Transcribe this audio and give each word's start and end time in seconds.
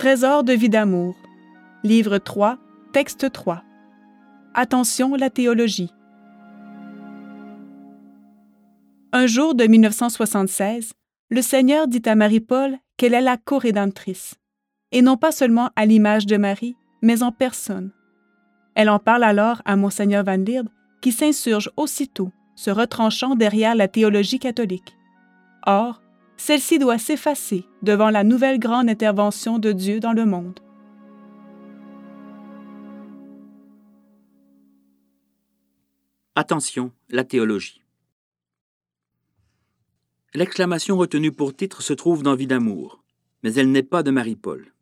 Trésor 0.00 0.44
de 0.44 0.54
vie 0.54 0.70
d'amour. 0.70 1.14
Livre 1.84 2.16
3, 2.16 2.56
texte 2.94 3.30
3. 3.30 3.62
Attention, 4.54 5.14
la 5.14 5.28
théologie. 5.28 5.92
Un 9.12 9.26
jour 9.26 9.54
de 9.54 9.64
1976, 9.66 10.94
le 11.28 11.42
Seigneur 11.42 11.86
dit 11.86 12.00
à 12.06 12.14
Marie-Paul 12.14 12.78
qu'elle 12.96 13.12
est 13.12 13.20
la 13.20 13.36
co-rédemptrice, 13.36 14.36
et 14.90 15.02
non 15.02 15.18
pas 15.18 15.32
seulement 15.32 15.68
à 15.76 15.84
l'image 15.84 16.24
de 16.24 16.38
Marie, 16.38 16.76
mais 17.02 17.22
en 17.22 17.30
personne. 17.30 17.90
Elle 18.74 18.88
en 18.88 19.00
parle 19.00 19.22
alors 19.22 19.60
à 19.66 19.76
Monseigneur 19.76 20.24
Van 20.24 20.38
Lierde, 20.38 20.70
qui 21.02 21.12
s'insurge 21.12 21.70
aussitôt, 21.76 22.30
se 22.54 22.70
retranchant 22.70 23.34
derrière 23.34 23.74
la 23.74 23.86
théologie 23.86 24.38
catholique. 24.38 24.96
Or, 25.66 26.00
celle-ci 26.40 26.78
doit 26.78 26.98
s'effacer 26.98 27.66
devant 27.82 28.08
la 28.08 28.24
nouvelle 28.24 28.58
grande 28.58 28.88
intervention 28.88 29.58
de 29.58 29.72
Dieu 29.72 30.00
dans 30.00 30.14
le 30.14 30.24
monde. 30.24 30.58
Attention, 36.34 36.92
la 37.10 37.24
théologie. 37.24 37.82
L'exclamation 40.32 40.96
retenue 40.96 41.30
pour 41.30 41.54
titre 41.54 41.82
se 41.82 41.92
trouve 41.92 42.22
dans 42.22 42.36
Vie 42.36 42.46
d'amour, 42.46 43.02
mais 43.42 43.52
elle 43.52 43.70
n'est 43.70 43.82
pas 43.82 44.02
de 44.02 44.10
Marie-Paul. 44.10 44.72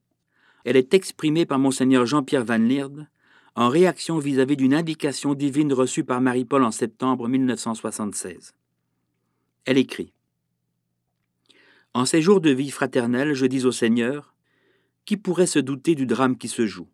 Elle 0.64 0.76
est 0.76 0.94
exprimée 0.94 1.44
par 1.44 1.58
Monseigneur 1.58 2.06
Jean-Pierre 2.06 2.44
Van 2.44 2.58
Lierde 2.58 3.08
en 3.56 3.68
réaction 3.68 4.18
vis-à-vis 4.18 4.56
d'une 4.56 4.74
indication 4.74 5.34
divine 5.34 5.72
reçue 5.72 6.04
par 6.04 6.20
Marie-Paul 6.20 6.62
en 6.62 6.70
septembre 6.70 7.26
1976. 7.26 8.54
Elle 9.64 9.78
écrit 9.78 10.12
En 11.94 12.04
ces 12.04 12.20
jours 12.22 12.40
de 12.40 12.50
vie 12.50 12.70
fraternelle, 12.70 13.34
je 13.34 13.46
dis 13.46 13.64
au 13.64 13.72
Seigneur 13.72 14.34
Qui 15.04 15.16
pourrait 15.16 15.46
se 15.46 15.58
douter 15.58 15.94
du 15.94 16.06
drame 16.06 16.36
qui 16.36 16.48
se 16.48 16.66
joue? 16.66 16.88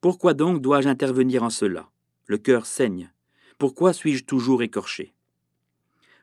Pourquoi 0.00 0.34
donc 0.34 0.62
dois-je 0.62 0.88
intervenir 0.88 1.42
en 1.42 1.50
cela? 1.50 1.90
Le 2.26 2.38
cœur 2.38 2.66
saigne. 2.66 3.12
Pourquoi 3.58 3.92
suis-je 3.92 4.24
toujours 4.24 4.62
écorché? 4.62 5.14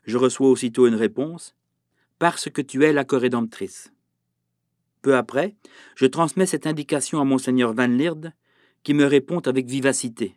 Je 0.05 0.17
reçois 0.17 0.49
aussitôt 0.49 0.87
une 0.87 0.95
réponse 0.95 1.55
Parce 2.19 2.49
que 2.49 2.61
tu 2.61 2.83
es 2.83 2.93
la 2.93 3.03
corrédemptrice. 3.03 3.91
Peu 5.01 5.17
après, 5.17 5.55
je 5.95 6.05
transmets 6.05 6.45
cette 6.45 6.67
indication 6.67 7.19
à 7.19 7.25
Monseigneur 7.25 7.73
Van 7.73 7.87
Lierde 7.87 8.31
qui 8.83 8.93
me 8.93 9.05
répond 9.05 9.39
avec 9.39 9.65
vivacité. 9.65 10.35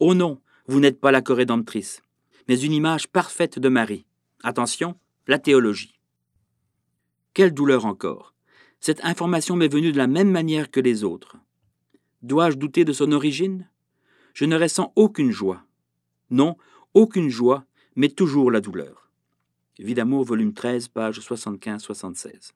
Oh 0.00 0.14
non, 0.14 0.40
vous 0.66 0.80
n'êtes 0.80 1.00
pas 1.00 1.12
la 1.12 1.22
corrédemptrice, 1.22 2.02
mais 2.48 2.58
une 2.58 2.72
image 2.72 3.08
parfaite 3.08 3.58
de 3.58 3.68
Marie. 3.68 4.06
Attention, 4.42 4.96
la 5.26 5.38
théologie. 5.38 5.99
Quelle 7.32 7.54
douleur 7.54 7.86
encore. 7.86 8.34
Cette 8.80 9.04
information 9.04 9.54
m'est 9.54 9.72
venue 9.72 9.92
de 9.92 9.98
la 9.98 10.06
même 10.06 10.30
manière 10.30 10.70
que 10.70 10.80
les 10.80 11.04
autres. 11.04 11.36
Dois-je 12.22 12.56
douter 12.56 12.84
de 12.84 12.92
son 12.92 13.12
origine? 13.12 13.68
Je 14.34 14.44
ne 14.44 14.58
ressens 14.58 14.92
aucune 14.96 15.30
joie. 15.30 15.64
Non, 16.30 16.56
aucune 16.94 17.28
joie, 17.28 17.64
mais 17.94 18.08
toujours 18.08 18.50
la 18.50 18.60
douleur. 18.60 19.10
Vie 19.78 19.94
d'amour, 19.94 20.24
volume 20.24 20.54
13, 20.54 20.88
page 20.88 21.20
75-76. 21.20 22.52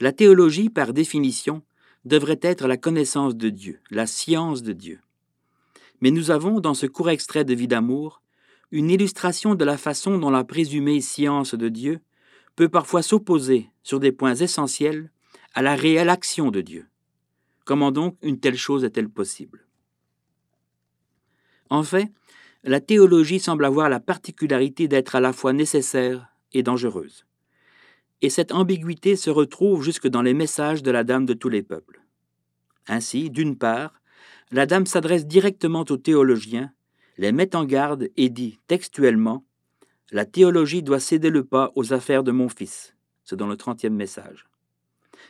La 0.00 0.12
théologie, 0.12 0.68
par 0.68 0.92
définition, 0.92 1.62
devrait 2.04 2.40
être 2.42 2.66
la 2.66 2.76
connaissance 2.76 3.36
de 3.36 3.48
Dieu, 3.48 3.80
la 3.90 4.06
science 4.06 4.62
de 4.62 4.72
Dieu. 4.72 5.00
Mais 6.00 6.10
nous 6.10 6.30
avons, 6.30 6.60
dans 6.60 6.74
ce 6.74 6.86
court 6.86 7.10
extrait 7.10 7.44
de 7.44 7.54
Vie 7.54 7.68
d'amour, 7.68 8.22
une 8.70 8.90
illustration 8.90 9.54
de 9.54 9.64
la 9.64 9.78
façon 9.78 10.18
dont 10.18 10.30
la 10.30 10.44
présumée 10.44 11.00
science 11.00 11.54
de 11.54 11.68
Dieu 11.68 12.00
peut 12.56 12.68
parfois 12.68 13.02
s'opposer 13.02 13.70
sur 13.82 14.00
des 14.00 14.12
points 14.12 14.34
essentiels 14.34 15.10
à 15.54 15.62
la 15.62 15.74
réelle 15.74 16.10
action 16.10 16.50
de 16.50 16.60
Dieu. 16.60 16.86
Comment 17.64 17.92
donc 17.92 18.16
une 18.22 18.40
telle 18.40 18.56
chose 18.56 18.84
est-elle 18.84 19.08
possible? 19.08 19.66
En 21.70 21.82
fait, 21.82 22.10
la 22.64 22.80
théologie 22.80 23.40
semble 23.40 23.64
avoir 23.64 23.88
la 23.88 24.00
particularité 24.00 24.88
d'être 24.88 25.14
à 25.16 25.20
la 25.20 25.32
fois 25.32 25.52
nécessaire 25.52 26.28
et 26.52 26.62
dangereuse 26.62 27.26
et 28.22 28.30
cette 28.30 28.52
ambiguïté 28.52 29.16
se 29.16 29.30
retrouve 29.30 29.82
jusque 29.82 30.06
dans 30.06 30.22
les 30.22 30.32
messages 30.32 30.82
de 30.82 30.92
la 30.92 31.04
Dame 31.04 31.26
de 31.26 31.34
tous 31.34 31.48
les 31.48 31.62
peuples. 31.62 32.00
Ainsi, 32.86 33.30
d'une 33.30 33.58
part, 33.58 34.00
la 34.52 34.64
Dame 34.64 34.86
s'adresse 34.86 35.26
directement 35.26 35.84
aux 35.88 35.96
théologiens, 35.96 36.72
les 37.18 37.32
met 37.32 37.54
en 37.56 37.64
garde 37.64 38.08
et 38.16 38.30
dit 38.30 38.60
textuellement 38.68 39.44
La 40.12 40.24
théologie 40.24 40.84
doit 40.84 41.00
céder 41.00 41.30
le 41.30 41.44
pas 41.44 41.72
aux 41.74 41.92
affaires 41.92 42.22
de 42.22 42.30
mon 42.30 42.48
fils. 42.48 42.94
C'est 43.24 43.34
dans 43.34 43.48
le 43.48 43.56
trentième 43.56 43.94
message. 43.94 44.46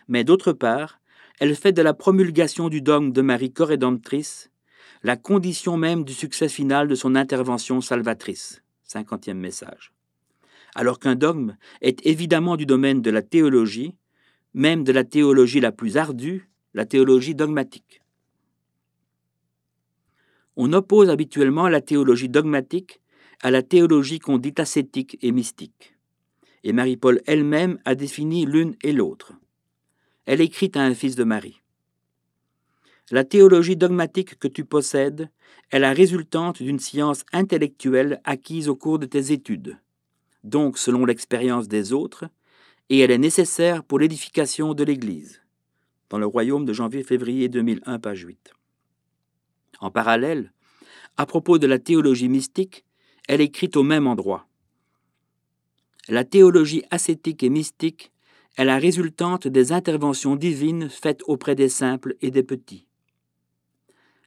Mais 0.08 0.24
d'autre 0.24 0.52
part, 0.52 1.00
elle 1.40 1.56
fait 1.56 1.72
de 1.72 1.80
la 1.80 1.94
promulgation 1.94 2.68
du 2.68 2.82
dogme 2.82 3.12
de 3.12 3.22
Marie 3.22 3.52
corrédemptrice 3.52 4.50
la 5.04 5.16
condition 5.16 5.76
même 5.76 6.04
du 6.04 6.12
succès 6.12 6.48
final 6.48 6.86
de 6.86 6.94
son 6.94 7.16
intervention 7.16 7.80
salvatrice. 7.80 8.62
Cinquantième 8.82 9.38
message 9.38 9.92
alors 10.74 10.98
qu'un 10.98 11.14
dogme 11.14 11.56
est 11.80 12.04
évidemment 12.06 12.56
du 12.56 12.66
domaine 12.66 13.02
de 13.02 13.10
la 13.10 13.22
théologie, 13.22 13.94
même 14.54 14.84
de 14.84 14.92
la 14.92 15.04
théologie 15.04 15.60
la 15.60 15.72
plus 15.72 15.96
ardue, 15.96 16.48
la 16.74 16.86
théologie 16.86 17.34
dogmatique. 17.34 18.02
On 20.56 20.72
oppose 20.72 21.10
habituellement 21.10 21.68
la 21.68 21.80
théologie 21.80 22.28
dogmatique 22.28 23.01
à 23.42 23.50
la 23.50 23.62
théologie 23.62 24.18
qu'on 24.18 24.38
dit 24.38 24.54
ascétique 24.56 25.18
et 25.20 25.32
mystique. 25.32 25.96
Et 26.64 26.72
Marie-Paul 26.72 27.20
elle-même 27.26 27.78
a 27.84 27.94
défini 27.94 28.46
l'une 28.46 28.76
et 28.82 28.92
l'autre. 28.92 29.32
Elle 30.26 30.40
écrit 30.40 30.70
à 30.74 30.82
un 30.82 30.94
fils 30.94 31.16
de 31.16 31.24
Marie. 31.24 31.60
La 33.10 33.24
théologie 33.24 33.76
dogmatique 33.76 34.38
que 34.38 34.48
tu 34.48 34.64
possèdes 34.64 35.28
est 35.70 35.78
la 35.78 35.92
résultante 35.92 36.62
d'une 36.62 36.78
science 36.78 37.24
intellectuelle 37.32 38.20
acquise 38.24 38.68
au 38.68 38.76
cours 38.76 38.98
de 38.98 39.06
tes 39.06 39.32
études 39.32 39.76
donc 40.44 40.78
selon 40.78 41.04
l'expérience 41.04 41.68
des 41.68 41.92
autres, 41.92 42.24
et 42.88 42.98
elle 42.98 43.10
est 43.10 43.18
nécessaire 43.18 43.84
pour 43.84 43.98
l'édification 43.98 44.74
de 44.74 44.84
l'Église. 44.84 45.40
Dans 46.10 46.18
le 46.18 46.26
royaume 46.26 46.64
de 46.64 46.72
janvier-février 46.72 47.48
2001, 47.48 47.98
page 47.98 48.20
8. 48.20 48.52
En 49.80 49.90
parallèle, 49.90 50.52
à 51.16 51.26
propos 51.26 51.58
de 51.58 51.66
la 51.66 51.78
théologie 51.78 52.28
mystique, 52.28 52.84
elle 53.28 53.40
écrit 53.40 53.70
au 53.74 53.82
même 53.82 54.06
endroit. 54.06 54.46
La 56.08 56.24
théologie 56.24 56.84
ascétique 56.90 57.42
et 57.42 57.50
mystique 57.50 58.12
est 58.56 58.64
la 58.64 58.78
résultante 58.78 59.48
des 59.48 59.72
interventions 59.72 60.36
divines 60.36 60.88
faites 60.88 61.22
auprès 61.26 61.54
des 61.54 61.68
simples 61.68 62.16
et 62.20 62.30
des 62.30 62.42
petits. 62.42 62.86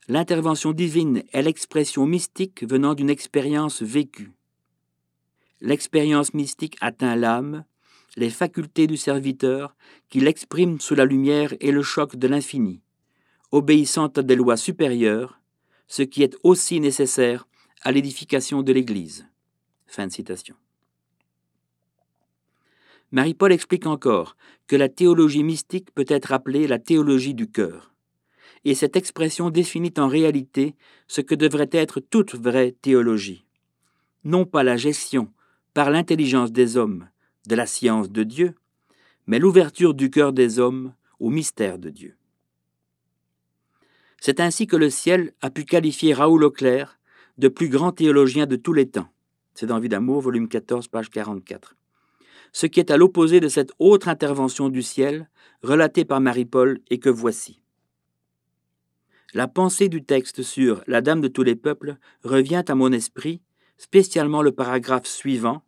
L'intervention 0.08 0.72
divine 0.72 1.22
est 1.32 1.42
l'expression 1.42 2.06
mystique 2.06 2.64
venant 2.68 2.94
d'une 2.94 3.10
expérience 3.10 3.82
vécue 3.82 4.32
l'expérience 5.60 6.34
mystique 6.34 6.76
atteint 6.80 7.16
l'âme, 7.16 7.64
les 8.16 8.30
facultés 8.30 8.86
du 8.86 8.96
serviteur, 8.96 9.74
qui 10.08 10.20
l'exprime 10.20 10.80
sous 10.80 10.94
la 10.94 11.04
lumière 11.04 11.54
et 11.60 11.72
le 11.72 11.82
choc 11.82 12.16
de 12.16 12.28
l'infini, 12.28 12.80
obéissant 13.52 14.08
à 14.08 14.22
des 14.22 14.36
lois 14.36 14.56
supérieures, 14.56 15.40
ce 15.88 16.02
qui 16.02 16.22
est 16.22 16.36
aussi 16.42 16.80
nécessaire 16.80 17.45
à 17.82 17.92
l'édification 17.92 18.62
de 18.62 18.72
l'Église. 18.72 19.26
Fin 19.86 20.08
citation. 20.08 20.56
Marie-Paul 23.12 23.52
explique 23.52 23.86
encore 23.86 24.36
que 24.66 24.76
la 24.76 24.88
théologie 24.88 25.44
mystique 25.44 25.92
peut 25.92 26.06
être 26.08 26.32
appelée 26.32 26.66
la 26.66 26.78
théologie 26.78 27.34
du 27.34 27.48
cœur, 27.50 27.94
et 28.64 28.74
cette 28.74 28.96
expression 28.96 29.50
définit 29.50 29.94
en 29.96 30.08
réalité 30.08 30.74
ce 31.06 31.20
que 31.20 31.36
devrait 31.36 31.70
être 31.70 32.00
toute 32.00 32.34
vraie 32.34 32.72
théologie. 32.82 33.44
Non 34.24 34.44
pas 34.44 34.64
la 34.64 34.76
gestion 34.76 35.32
par 35.72 35.90
l'intelligence 35.90 36.50
des 36.50 36.76
hommes 36.76 37.08
de 37.46 37.54
la 37.54 37.66
science 37.66 38.10
de 38.10 38.24
Dieu, 38.24 38.54
mais 39.26 39.38
l'ouverture 39.38 39.94
du 39.94 40.10
cœur 40.10 40.32
des 40.32 40.58
hommes 40.58 40.94
au 41.20 41.30
mystère 41.30 41.78
de 41.78 41.90
Dieu. 41.90 42.16
C'est 44.20 44.40
ainsi 44.40 44.66
que 44.66 44.76
le 44.76 44.90
ciel 44.90 45.32
a 45.42 45.50
pu 45.50 45.64
qualifier 45.64 46.12
Raoul 46.12 46.42
Auclair 46.42 46.98
de 47.38 47.48
plus 47.48 47.68
grand 47.68 47.92
théologien 47.92 48.46
de 48.46 48.56
tous 48.56 48.72
les 48.72 48.88
temps. 48.88 49.08
C'est 49.54 49.66
dans 49.66 49.78
Vie 49.78 49.88
d'amour, 49.88 50.20
volume 50.20 50.48
14, 50.48 50.88
page 50.88 51.10
44. 51.10 51.76
Ce 52.52 52.66
qui 52.66 52.80
est 52.80 52.90
à 52.90 52.96
l'opposé 52.96 53.40
de 53.40 53.48
cette 53.48 53.72
autre 53.78 54.08
intervention 54.08 54.68
du 54.68 54.82
ciel, 54.82 55.28
relatée 55.62 56.04
par 56.04 56.20
Marie-Paul, 56.20 56.80
et 56.90 56.98
que 56.98 57.10
voici. 57.10 57.60
La 59.34 59.48
pensée 59.48 59.88
du 59.88 60.04
texte 60.04 60.42
sur 60.42 60.82
la 60.86 61.00
Dame 61.00 61.20
de 61.20 61.28
tous 61.28 61.42
les 61.42 61.56
peuples 61.56 61.96
revient 62.22 62.64
à 62.68 62.74
mon 62.74 62.92
esprit, 62.92 63.42
spécialement 63.76 64.40
le 64.40 64.52
paragraphe 64.52 65.06
suivant, 65.06 65.62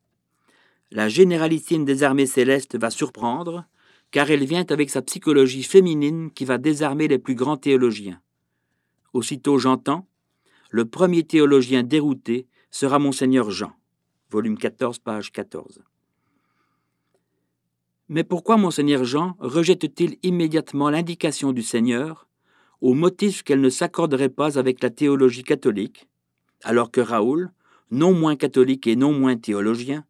la 0.90 1.10
généralissime 1.10 1.84
des 1.84 2.02
armées 2.02 2.26
célestes 2.26 2.78
va 2.78 2.88
surprendre, 2.88 3.66
car 4.10 4.30
elle 4.30 4.46
vient 4.46 4.64
avec 4.70 4.88
sa 4.88 5.02
psychologie 5.02 5.62
féminine 5.62 6.30
qui 6.30 6.46
va 6.46 6.56
désarmer 6.56 7.08
les 7.08 7.18
plus 7.18 7.34
grands 7.34 7.58
théologiens. 7.58 8.22
Aussitôt 9.12 9.58
j'entends, 9.58 10.08
le 10.70 10.84
premier 10.84 11.24
théologien 11.24 11.82
dérouté 11.82 12.46
sera 12.70 12.98
monseigneur 12.98 13.50
Jean, 13.50 13.72
volume 14.30 14.58
14, 14.58 14.98
page 14.98 15.32
14. 15.32 15.80
Mais 18.10 18.24
pourquoi 18.24 18.56
monseigneur 18.56 19.04
Jean 19.04 19.36
rejette-t-il 19.38 20.18
immédiatement 20.22 20.90
l'indication 20.90 21.52
du 21.52 21.62
Seigneur 21.62 22.28
au 22.80 22.94
motif 22.94 23.42
qu'elle 23.42 23.60
ne 23.60 23.70
s'accorderait 23.70 24.28
pas 24.28 24.58
avec 24.58 24.82
la 24.82 24.90
théologie 24.90 25.42
catholique, 25.42 26.06
alors 26.62 26.90
que 26.90 27.00
Raoul, 27.00 27.50
non 27.90 28.12
moins 28.12 28.36
catholique 28.36 28.86
et 28.86 28.94
non 28.94 29.12
moins 29.12 29.36
théologien, 29.36 30.04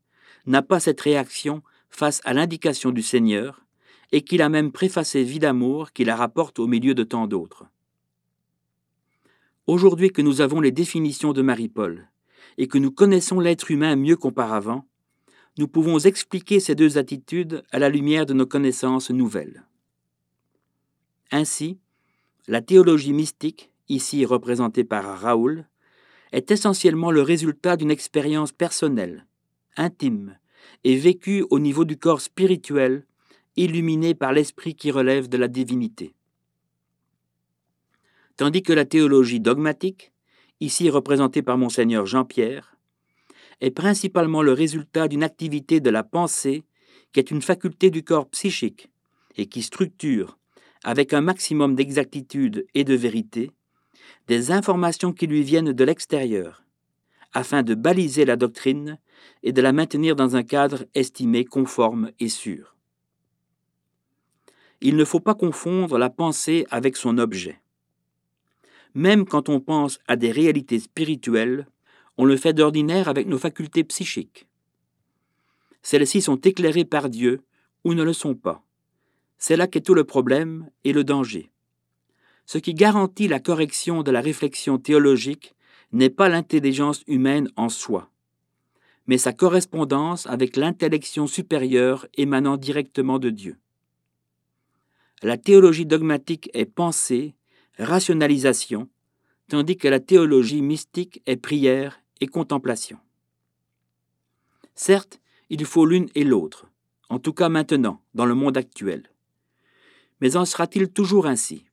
n'a 0.46 0.62
pas 0.62 0.80
cette 0.80 1.00
réaction 1.00 1.62
face 1.88 2.20
à 2.24 2.34
l'indication 2.34 2.90
du 2.90 3.02
Seigneur, 3.02 3.64
et 4.12 4.22
qu'il 4.22 4.42
a 4.42 4.48
même 4.48 4.72
préfacé 4.72 5.22
Vie 5.22 5.38
d'amour 5.38 5.92
qui 5.92 6.04
la 6.04 6.16
rapporte 6.16 6.58
au 6.58 6.66
milieu 6.66 6.94
de 6.94 7.04
tant 7.04 7.26
d'autres? 7.26 7.66
Aujourd'hui 9.68 10.08
que 10.08 10.22
nous 10.22 10.40
avons 10.40 10.62
les 10.62 10.70
définitions 10.70 11.34
de 11.34 11.42
Marie-Paul, 11.42 12.08
et 12.56 12.68
que 12.68 12.78
nous 12.78 12.90
connaissons 12.90 13.38
l'être 13.38 13.70
humain 13.70 13.96
mieux 13.96 14.16
qu'auparavant, 14.16 14.88
nous 15.58 15.68
pouvons 15.68 15.98
expliquer 15.98 16.58
ces 16.58 16.74
deux 16.74 16.96
attitudes 16.96 17.62
à 17.70 17.78
la 17.78 17.90
lumière 17.90 18.24
de 18.24 18.32
nos 18.32 18.46
connaissances 18.46 19.10
nouvelles. 19.10 19.66
Ainsi, 21.30 21.78
la 22.46 22.62
théologie 22.62 23.12
mystique, 23.12 23.70
ici 23.90 24.24
représentée 24.24 24.84
par 24.84 25.04
Raoul, 25.20 25.66
est 26.32 26.50
essentiellement 26.50 27.10
le 27.10 27.20
résultat 27.20 27.76
d'une 27.76 27.90
expérience 27.90 28.52
personnelle, 28.52 29.26
intime, 29.76 30.38
et 30.82 30.96
vécue 30.96 31.44
au 31.50 31.58
niveau 31.58 31.84
du 31.84 31.98
corps 31.98 32.22
spirituel, 32.22 33.04
illuminé 33.56 34.14
par 34.14 34.32
l'esprit 34.32 34.74
qui 34.74 34.90
relève 34.90 35.28
de 35.28 35.36
la 35.36 35.48
divinité. 35.48 36.14
Tandis 38.38 38.62
que 38.62 38.72
la 38.72 38.84
théologie 38.84 39.40
dogmatique, 39.40 40.12
ici 40.60 40.90
représentée 40.90 41.42
par 41.42 41.58
monseigneur 41.58 42.06
Jean-Pierre, 42.06 42.76
est 43.60 43.72
principalement 43.72 44.42
le 44.42 44.52
résultat 44.52 45.08
d'une 45.08 45.24
activité 45.24 45.80
de 45.80 45.90
la 45.90 46.04
pensée 46.04 46.62
qui 47.12 47.18
est 47.18 47.32
une 47.32 47.42
faculté 47.42 47.90
du 47.90 48.04
corps 48.04 48.28
psychique 48.30 48.90
et 49.36 49.46
qui 49.46 49.60
structure, 49.60 50.38
avec 50.84 51.12
un 51.14 51.20
maximum 51.20 51.74
d'exactitude 51.74 52.64
et 52.74 52.84
de 52.84 52.94
vérité, 52.94 53.50
des 54.28 54.52
informations 54.52 55.12
qui 55.12 55.26
lui 55.26 55.42
viennent 55.42 55.72
de 55.72 55.84
l'extérieur, 55.84 56.62
afin 57.32 57.64
de 57.64 57.74
baliser 57.74 58.24
la 58.24 58.36
doctrine 58.36 59.00
et 59.42 59.50
de 59.50 59.60
la 59.60 59.72
maintenir 59.72 60.14
dans 60.14 60.36
un 60.36 60.44
cadre 60.44 60.84
estimé 60.94 61.44
conforme 61.44 62.12
et 62.20 62.28
sûr. 62.28 62.76
Il 64.80 64.94
ne 64.94 65.04
faut 65.04 65.18
pas 65.18 65.34
confondre 65.34 65.98
la 65.98 66.08
pensée 66.08 66.66
avec 66.70 66.96
son 66.96 67.18
objet. 67.18 67.60
Même 68.98 69.26
quand 69.26 69.48
on 69.48 69.60
pense 69.60 70.00
à 70.08 70.16
des 70.16 70.32
réalités 70.32 70.80
spirituelles, 70.80 71.68
on 72.16 72.24
le 72.24 72.36
fait 72.36 72.52
d'ordinaire 72.52 73.06
avec 73.06 73.28
nos 73.28 73.38
facultés 73.38 73.84
psychiques. 73.84 74.48
Celles-ci 75.82 76.20
sont 76.20 76.34
éclairées 76.40 76.84
par 76.84 77.08
Dieu 77.08 77.42
ou 77.84 77.94
ne 77.94 78.02
le 78.02 78.12
sont 78.12 78.34
pas. 78.34 78.60
C'est 79.38 79.56
là 79.56 79.68
qu'est 79.68 79.82
tout 79.82 79.94
le 79.94 80.02
problème 80.02 80.68
et 80.82 80.92
le 80.92 81.04
danger. 81.04 81.52
Ce 82.44 82.58
qui 82.58 82.74
garantit 82.74 83.28
la 83.28 83.38
correction 83.38 84.02
de 84.02 84.10
la 84.10 84.20
réflexion 84.20 84.78
théologique 84.78 85.54
n'est 85.92 86.10
pas 86.10 86.28
l'intelligence 86.28 87.04
humaine 87.06 87.48
en 87.54 87.68
soi, 87.68 88.10
mais 89.06 89.16
sa 89.16 89.32
correspondance 89.32 90.26
avec 90.26 90.56
l'intellection 90.56 91.28
supérieure 91.28 92.08
émanant 92.16 92.56
directement 92.56 93.20
de 93.20 93.30
Dieu. 93.30 93.58
La 95.22 95.38
théologie 95.38 95.86
dogmatique 95.86 96.50
est 96.52 96.66
pensée, 96.66 97.36
rationalisation, 97.78 98.88
tandis 99.48 99.76
que 99.76 99.88
la 99.88 100.00
théologie 100.00 100.62
mystique 100.62 101.22
est 101.26 101.36
prière 101.36 102.00
et 102.20 102.26
contemplation. 102.26 102.98
Certes, 104.74 105.20
il 105.48 105.64
faut 105.64 105.86
l'une 105.86 106.08
et 106.14 106.24
l'autre, 106.24 106.66
en 107.08 107.18
tout 107.18 107.32
cas 107.32 107.48
maintenant, 107.48 108.02
dans 108.14 108.26
le 108.26 108.34
monde 108.34 108.56
actuel. 108.56 109.10
Mais 110.20 110.36
en 110.36 110.44
sera-t-il 110.44 110.88
toujours 110.88 111.26
ainsi? 111.26 111.64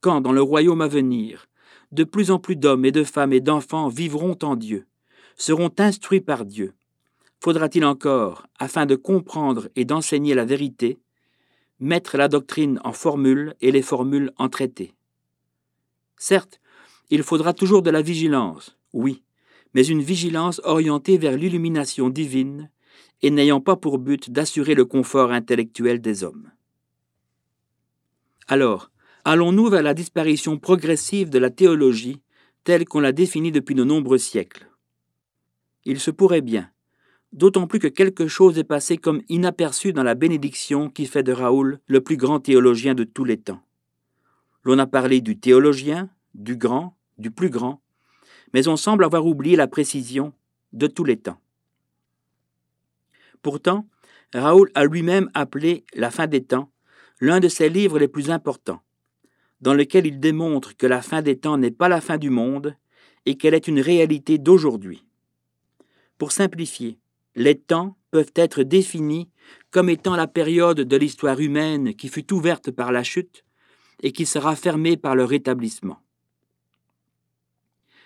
Quand, 0.00 0.20
dans 0.20 0.32
le 0.32 0.42
royaume 0.42 0.82
à 0.82 0.88
venir, 0.88 1.46
de 1.92 2.04
plus 2.04 2.30
en 2.30 2.38
plus 2.38 2.56
d'hommes 2.56 2.84
et 2.84 2.92
de 2.92 3.04
femmes 3.04 3.32
et 3.32 3.40
d'enfants 3.40 3.88
vivront 3.88 4.36
en 4.42 4.56
Dieu, 4.56 4.86
seront 5.36 5.72
instruits 5.78 6.20
par 6.20 6.44
Dieu, 6.44 6.74
faudra-t-il 7.40 7.84
encore, 7.84 8.46
afin 8.58 8.84
de 8.84 8.96
comprendre 8.96 9.68
et 9.76 9.84
d'enseigner 9.84 10.34
la 10.34 10.44
vérité, 10.44 10.98
mettre 11.78 12.16
la 12.16 12.28
doctrine 12.28 12.80
en 12.84 12.92
formules 12.92 13.54
et 13.60 13.70
les 13.70 13.82
formules 13.82 14.32
en 14.36 14.48
traités 14.48 14.94
Certes, 16.26 16.58
il 17.10 17.22
faudra 17.22 17.52
toujours 17.52 17.82
de 17.82 17.90
la 17.90 18.00
vigilance, 18.00 18.78
oui, 18.94 19.22
mais 19.74 19.84
une 19.86 20.00
vigilance 20.00 20.58
orientée 20.64 21.18
vers 21.18 21.36
l'illumination 21.36 22.08
divine 22.08 22.70
et 23.20 23.30
n'ayant 23.30 23.60
pas 23.60 23.76
pour 23.76 23.98
but 23.98 24.30
d'assurer 24.30 24.74
le 24.74 24.86
confort 24.86 25.32
intellectuel 25.32 26.00
des 26.00 26.24
hommes. 26.24 26.50
Alors, 28.48 28.90
allons-nous 29.26 29.68
vers 29.68 29.82
la 29.82 29.92
disparition 29.92 30.56
progressive 30.56 31.28
de 31.28 31.38
la 31.38 31.50
théologie 31.50 32.22
telle 32.64 32.86
qu'on 32.86 33.00
l'a 33.00 33.12
définie 33.12 33.52
depuis 33.52 33.74
de 33.74 33.84
nombreux 33.84 34.16
siècles? 34.16 34.70
Il 35.84 36.00
se 36.00 36.10
pourrait 36.10 36.40
bien, 36.40 36.70
d'autant 37.34 37.66
plus 37.66 37.80
que 37.80 37.88
quelque 37.88 38.28
chose 38.28 38.56
est 38.56 38.64
passé 38.64 38.96
comme 38.96 39.20
inaperçu 39.28 39.92
dans 39.92 40.02
la 40.02 40.14
bénédiction 40.14 40.88
qui 40.88 41.04
fait 41.04 41.22
de 41.22 41.32
Raoul 41.32 41.80
le 41.86 42.00
plus 42.00 42.16
grand 42.16 42.40
théologien 42.40 42.94
de 42.94 43.04
tous 43.04 43.24
les 43.24 43.36
temps. 43.36 43.60
L'on 44.64 44.78
a 44.78 44.86
parlé 44.86 45.20
du 45.20 45.38
théologien, 45.38 46.08
du 46.34 46.56
grand, 46.56 46.96
du 47.18 47.30
plus 47.30 47.50
grand, 47.50 47.80
mais 48.52 48.68
on 48.68 48.76
semble 48.76 49.04
avoir 49.04 49.26
oublié 49.26 49.56
la 49.56 49.66
précision 49.66 50.32
de 50.72 50.86
tous 50.86 51.04
les 51.04 51.16
temps. 51.16 51.40
Pourtant, 53.42 53.86
Raoul 54.32 54.70
a 54.74 54.84
lui-même 54.84 55.30
appelé 55.34 55.84
La 55.94 56.10
fin 56.10 56.26
des 56.26 56.42
temps 56.42 56.70
l'un 57.20 57.40
de 57.40 57.48
ses 57.48 57.68
livres 57.68 57.98
les 57.98 58.08
plus 58.08 58.30
importants, 58.30 58.82
dans 59.60 59.74
lequel 59.74 60.06
il 60.06 60.20
démontre 60.20 60.76
que 60.76 60.86
la 60.86 61.02
fin 61.02 61.22
des 61.22 61.38
temps 61.38 61.56
n'est 61.56 61.70
pas 61.70 61.88
la 61.88 62.00
fin 62.00 62.18
du 62.18 62.30
monde 62.30 62.76
et 63.26 63.36
qu'elle 63.36 63.54
est 63.54 63.68
une 63.68 63.80
réalité 63.80 64.38
d'aujourd'hui. 64.38 65.06
Pour 66.18 66.32
simplifier, 66.32 66.98
les 67.34 67.58
temps 67.58 67.96
peuvent 68.10 68.32
être 68.34 68.62
définis 68.62 69.30
comme 69.70 69.88
étant 69.88 70.16
la 70.16 70.26
période 70.26 70.80
de 70.80 70.96
l'histoire 70.96 71.40
humaine 71.40 71.94
qui 71.94 72.08
fut 72.08 72.32
ouverte 72.32 72.70
par 72.70 72.92
la 72.92 73.02
chute 73.02 73.44
et 74.02 74.12
qui 74.12 74.26
sera 74.26 74.54
fermée 74.54 74.96
par 74.96 75.16
le 75.16 75.24
rétablissement. 75.24 76.03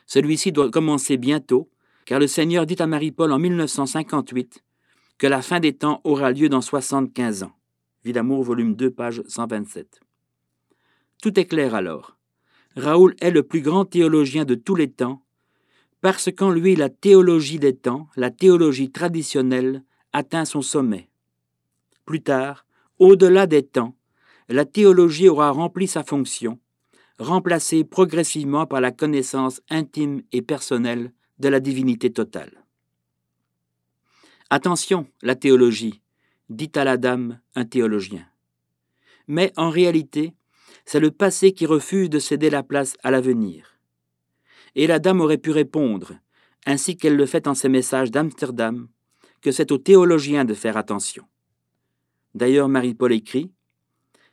Celui-ci 0.08 0.52
doit 0.52 0.70
commencer 0.70 1.18
bientôt, 1.18 1.70
car 2.06 2.18
le 2.18 2.26
Seigneur 2.26 2.64
dit 2.64 2.76
à 2.80 2.86
Marie-Paul 2.86 3.30
en 3.30 3.38
1958 3.38 4.64
que 5.18 5.26
la 5.26 5.42
fin 5.42 5.60
des 5.60 5.74
temps 5.74 6.00
aura 6.02 6.32
lieu 6.32 6.48
dans 6.48 6.62
75 6.62 7.42
ans. 7.42 7.52
Vie 8.04 8.14
d'amour, 8.14 8.42
volume 8.42 8.74
2, 8.74 8.90
page 8.90 9.22
127. 9.28 10.00
Tout 11.22 11.38
est 11.38 11.44
clair 11.44 11.74
alors. 11.74 12.16
Raoul 12.74 13.16
est 13.20 13.30
le 13.30 13.42
plus 13.42 13.60
grand 13.60 13.84
théologien 13.84 14.46
de 14.46 14.54
tous 14.54 14.76
les 14.76 14.90
temps, 14.90 15.22
parce 16.00 16.30
qu'en 16.34 16.50
lui 16.50 16.74
la 16.74 16.88
théologie 16.88 17.58
des 17.58 17.76
temps, 17.76 18.08
la 18.16 18.30
théologie 18.30 18.90
traditionnelle, 18.90 19.84
atteint 20.14 20.46
son 20.46 20.62
sommet. 20.62 21.10
Plus 22.06 22.22
tard, 22.22 22.64
au-delà 22.98 23.46
des 23.46 23.62
temps, 23.62 23.94
la 24.48 24.64
théologie 24.64 25.28
aura 25.28 25.50
rempli 25.50 25.86
sa 25.86 26.02
fonction, 26.02 26.58
remplacée 27.18 27.84
progressivement 27.84 28.66
par 28.66 28.80
la 28.80 28.92
connaissance 28.92 29.60
intime 29.70 30.22
et 30.32 30.42
personnelle 30.42 31.12
de 31.38 31.48
la 31.48 31.60
divinité 31.60 32.12
totale. 32.12 32.64
Attention, 34.50 35.06
la 35.22 35.34
théologie, 35.34 36.00
dit 36.48 36.72
à 36.74 36.84
la 36.84 36.96
dame 36.96 37.40
un 37.54 37.64
théologien. 37.64 38.26
Mais 39.26 39.52
en 39.56 39.68
réalité, 39.68 40.34
c'est 40.86 41.00
le 41.00 41.10
passé 41.10 41.52
qui 41.52 41.66
refuse 41.66 42.08
de 42.08 42.18
céder 42.18 42.48
la 42.48 42.62
place 42.62 42.96
à 43.02 43.10
l'avenir. 43.10 43.78
Et 44.74 44.86
la 44.86 44.98
dame 44.98 45.20
aurait 45.20 45.38
pu 45.38 45.50
répondre, 45.50 46.14
ainsi 46.64 46.96
qu'elle 46.96 47.16
le 47.16 47.26
fait 47.26 47.46
en 47.46 47.54
ses 47.54 47.68
messages 47.68 48.10
d'Amsterdam, 48.10 48.88
que 49.42 49.52
c'est 49.52 49.70
aux 49.70 49.78
théologiens 49.78 50.44
de 50.44 50.54
faire 50.54 50.76
attention. 50.76 51.24
D'ailleurs, 52.34 52.68
Marie-Paul 52.68 53.12
écrit 53.12 53.50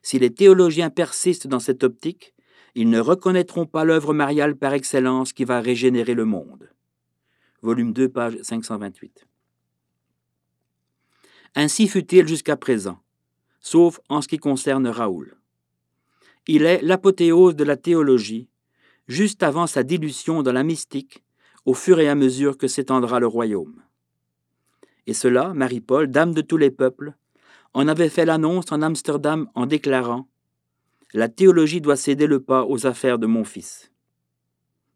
Si 0.02 0.18
les 0.20 0.34
théologiens 0.34 0.90
persistent 0.90 1.48
dans 1.48 1.60
cette 1.60 1.84
optique, 1.84 2.35
ils 2.76 2.90
ne 2.90 3.00
reconnaîtront 3.00 3.66
pas 3.66 3.86
l'œuvre 3.86 4.14
mariale 4.14 4.58
par 4.58 4.74
excellence 4.74 5.32
qui 5.32 5.46
va 5.46 5.62
régénérer 5.62 6.14
le 6.14 6.26
monde. 6.26 6.70
Volume 7.62 7.94
2, 7.94 8.10
page 8.10 8.38
528. 8.42 9.26
Ainsi 11.56 11.88
fut-il 11.88 12.28
jusqu'à 12.28 12.58
présent, 12.58 13.00
sauf 13.62 14.02
en 14.10 14.22
ce 14.22 14.28
qui 14.28 14.38
concerne 14.38 14.88
Raoul. 14.88 15.38
Il 16.48 16.64
est 16.64 16.82
l'apothéose 16.82 17.56
de 17.56 17.64
la 17.64 17.78
théologie, 17.78 18.50
juste 19.08 19.42
avant 19.42 19.68
sa 19.68 19.84
dilution 19.84 20.44
dans 20.44 20.52
la 20.52 20.64
mystique, 20.64 21.24
au 21.64 21.74
fur 21.74 22.00
et 22.00 22.10
à 22.10 22.16
mesure 22.16 22.58
que 22.58 22.68
s'étendra 22.68 23.22
le 23.22 23.28
royaume. 23.28 23.82
Et 25.08 25.14
cela, 25.14 25.54
Marie-Paul, 25.54 26.12
dame 26.12 26.34
de 26.34 26.42
tous 26.42 26.58
les 26.58 26.72
peuples, 26.72 27.14
en 27.74 27.88
avait 27.88 28.10
fait 28.10 28.26
l'annonce 28.26 28.72
en 28.72 28.82
Amsterdam 28.82 29.50
en 29.56 29.66
déclarant 29.66 30.28
la 31.16 31.30
théologie 31.30 31.80
doit 31.80 31.96
céder 31.96 32.28
le 32.28 32.42
pas 32.42 32.66
aux 32.66 32.86
affaires 32.86 33.18
de 33.18 33.26
mon 33.26 33.46
fils. 33.46 33.90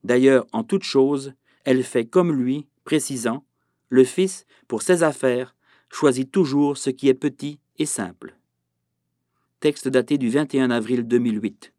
D'ailleurs, 0.03 0.45
en 0.51 0.65
toute 0.65 0.83
chose, 0.83 1.33
elle 1.63 1.81
fait 1.81 2.05
comme 2.05 2.33
lui, 2.33 2.67
précisant, 2.83 3.45
le 3.87 4.03
fils, 4.03 4.45
pour 4.67 4.81
ses 4.81 5.03
affaires, 5.03 5.55
choisit 5.89 6.29
toujours 6.29 6.77
ce 6.77 6.89
qui 6.89 7.07
est 7.07 7.13
petit 7.13 7.61
et 7.77 7.85
simple. 7.85 8.35
Texte 9.61 9.87
daté 9.87 10.17
du 10.17 10.29
21 10.29 10.71
avril 10.71 11.07
2008. 11.07 11.71